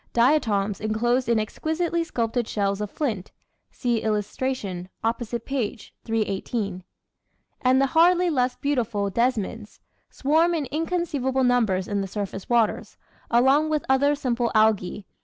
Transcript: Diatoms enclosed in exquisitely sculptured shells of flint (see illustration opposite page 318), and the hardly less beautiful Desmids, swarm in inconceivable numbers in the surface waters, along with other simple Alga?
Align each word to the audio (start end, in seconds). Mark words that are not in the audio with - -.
Diatoms 0.13 0.81
enclosed 0.81 1.29
in 1.29 1.37
exquisitely 1.39 2.03
sculptured 2.03 2.47
shells 2.47 2.81
of 2.81 2.89
flint 2.89 3.31
(see 3.69 3.99
illustration 4.01 4.89
opposite 5.03 5.45
page 5.45 5.93
318), 6.05 6.83
and 7.61 7.79
the 7.79 7.85
hardly 7.85 8.31
less 8.31 8.55
beautiful 8.55 9.11
Desmids, 9.11 9.79
swarm 10.09 10.55
in 10.55 10.65
inconceivable 10.71 11.43
numbers 11.43 11.87
in 11.87 12.01
the 12.01 12.07
surface 12.07 12.49
waters, 12.49 12.97
along 13.29 13.69
with 13.69 13.85
other 13.87 14.15
simple 14.15 14.51
Alga? 14.55 15.03